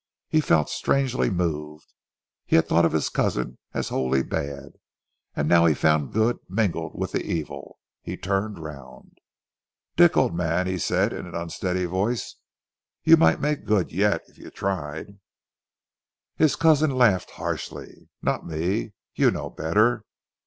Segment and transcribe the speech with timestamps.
[0.29, 1.93] He felt strangely moved.
[2.47, 4.69] He had thought of his cousin as wholly bad,
[5.35, 7.77] and now he found good mingled with the evil.
[8.01, 9.19] He turned round.
[9.95, 12.37] "Dick, old man," he said in an unsteady voice,
[13.03, 15.19] "you might make good yet, if you tried."
[16.35, 18.09] His cousin laughed harshly.
[18.23, 20.03] "Not me, you know better.